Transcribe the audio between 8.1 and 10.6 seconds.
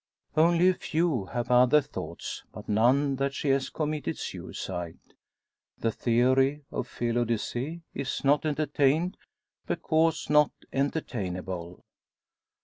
not entertained, because not